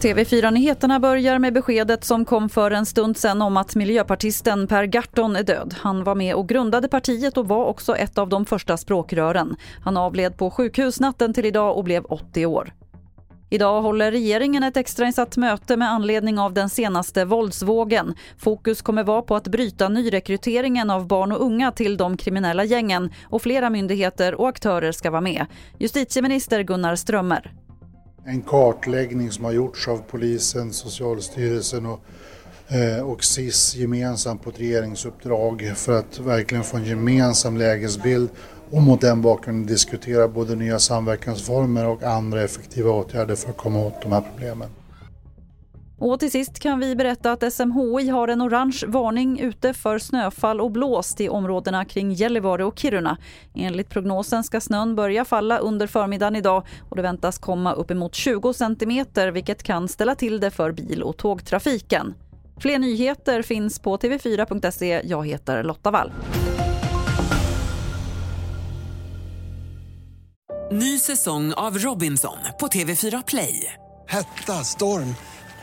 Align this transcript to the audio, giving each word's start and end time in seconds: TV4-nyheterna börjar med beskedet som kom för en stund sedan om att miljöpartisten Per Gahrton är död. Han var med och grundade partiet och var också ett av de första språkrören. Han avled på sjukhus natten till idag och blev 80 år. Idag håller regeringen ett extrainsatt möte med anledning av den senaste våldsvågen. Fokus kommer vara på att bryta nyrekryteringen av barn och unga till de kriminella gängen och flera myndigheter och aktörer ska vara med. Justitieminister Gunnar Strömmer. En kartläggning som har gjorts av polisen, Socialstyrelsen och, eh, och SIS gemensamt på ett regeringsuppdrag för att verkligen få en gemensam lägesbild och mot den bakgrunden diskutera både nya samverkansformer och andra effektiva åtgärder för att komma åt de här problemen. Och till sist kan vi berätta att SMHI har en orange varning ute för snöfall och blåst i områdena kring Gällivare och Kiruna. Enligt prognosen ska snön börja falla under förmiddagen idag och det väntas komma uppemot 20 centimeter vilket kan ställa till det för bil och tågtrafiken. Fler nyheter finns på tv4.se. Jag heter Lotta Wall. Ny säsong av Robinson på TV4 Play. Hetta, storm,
TV4-nyheterna 0.00 1.00
börjar 1.00 1.38
med 1.38 1.52
beskedet 1.52 2.04
som 2.04 2.24
kom 2.24 2.48
för 2.48 2.70
en 2.70 2.86
stund 2.86 3.16
sedan 3.16 3.42
om 3.42 3.56
att 3.56 3.74
miljöpartisten 3.74 4.66
Per 4.66 4.84
Gahrton 4.84 5.36
är 5.36 5.42
död. 5.42 5.74
Han 5.80 6.04
var 6.04 6.14
med 6.14 6.34
och 6.34 6.48
grundade 6.48 6.88
partiet 6.88 7.36
och 7.36 7.48
var 7.48 7.64
också 7.64 7.96
ett 7.96 8.18
av 8.18 8.28
de 8.28 8.46
första 8.46 8.76
språkrören. 8.76 9.56
Han 9.84 9.96
avled 9.96 10.36
på 10.36 10.50
sjukhus 10.50 11.00
natten 11.00 11.34
till 11.34 11.46
idag 11.46 11.76
och 11.76 11.84
blev 11.84 12.04
80 12.04 12.46
år. 12.46 12.72
Idag 13.50 13.82
håller 13.82 14.10
regeringen 14.10 14.62
ett 14.62 14.76
extrainsatt 14.76 15.36
möte 15.36 15.76
med 15.76 15.90
anledning 15.90 16.38
av 16.38 16.54
den 16.54 16.68
senaste 16.68 17.24
våldsvågen. 17.24 18.14
Fokus 18.38 18.82
kommer 18.82 19.04
vara 19.04 19.22
på 19.22 19.36
att 19.36 19.48
bryta 19.48 19.88
nyrekryteringen 19.88 20.90
av 20.90 21.06
barn 21.06 21.32
och 21.32 21.42
unga 21.42 21.72
till 21.72 21.96
de 21.96 22.16
kriminella 22.16 22.64
gängen 22.64 23.10
och 23.24 23.42
flera 23.42 23.70
myndigheter 23.70 24.34
och 24.34 24.48
aktörer 24.48 24.92
ska 24.92 25.10
vara 25.10 25.20
med. 25.20 25.46
Justitieminister 25.78 26.62
Gunnar 26.62 26.96
Strömmer. 26.96 27.59
En 28.24 28.42
kartläggning 28.42 29.30
som 29.30 29.44
har 29.44 29.52
gjorts 29.52 29.88
av 29.88 30.02
polisen, 30.10 30.72
Socialstyrelsen 30.72 31.86
och, 31.86 32.00
eh, 32.68 33.00
och 33.00 33.24
SIS 33.24 33.76
gemensamt 33.76 34.42
på 34.42 34.50
ett 34.50 34.60
regeringsuppdrag 34.60 35.72
för 35.76 35.98
att 35.98 36.18
verkligen 36.18 36.64
få 36.64 36.76
en 36.76 36.84
gemensam 36.84 37.56
lägesbild 37.56 38.30
och 38.70 38.82
mot 38.82 39.00
den 39.00 39.22
bakgrunden 39.22 39.66
diskutera 39.66 40.28
både 40.28 40.56
nya 40.56 40.78
samverkansformer 40.78 41.86
och 41.86 42.02
andra 42.02 42.42
effektiva 42.42 42.90
åtgärder 42.90 43.34
för 43.34 43.50
att 43.50 43.56
komma 43.56 43.86
åt 43.86 44.02
de 44.02 44.12
här 44.12 44.24
problemen. 44.30 44.68
Och 46.00 46.20
till 46.20 46.30
sist 46.30 46.58
kan 46.58 46.80
vi 46.80 46.96
berätta 46.96 47.32
att 47.32 47.52
SMHI 47.52 48.08
har 48.08 48.28
en 48.28 48.42
orange 48.42 48.82
varning 48.86 49.40
ute 49.40 49.74
för 49.74 49.98
snöfall 49.98 50.60
och 50.60 50.70
blåst 50.70 51.20
i 51.20 51.28
områdena 51.28 51.84
kring 51.84 52.12
Gällivare 52.12 52.64
och 52.64 52.78
Kiruna. 52.78 53.16
Enligt 53.54 53.88
prognosen 53.88 54.44
ska 54.44 54.60
snön 54.60 54.96
börja 54.96 55.24
falla 55.24 55.58
under 55.58 55.86
förmiddagen 55.86 56.36
idag 56.36 56.66
och 56.90 56.96
det 56.96 57.02
väntas 57.02 57.38
komma 57.38 57.72
uppemot 57.72 58.14
20 58.14 58.52
centimeter 58.52 59.28
vilket 59.28 59.62
kan 59.62 59.88
ställa 59.88 60.14
till 60.14 60.40
det 60.40 60.50
för 60.50 60.72
bil 60.72 61.02
och 61.02 61.16
tågtrafiken. 61.16 62.14
Fler 62.60 62.78
nyheter 62.78 63.42
finns 63.42 63.78
på 63.78 63.96
tv4.se. 63.96 65.00
Jag 65.04 65.26
heter 65.26 65.62
Lotta 65.62 65.90
Wall. 65.90 66.12
Ny 70.72 70.98
säsong 70.98 71.52
av 71.52 71.78
Robinson 71.78 72.38
på 72.60 72.66
TV4 72.66 73.22
Play. 73.26 73.74
Hetta, 74.08 74.52
storm, 74.52 75.14